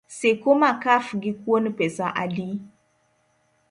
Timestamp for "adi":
2.23-2.49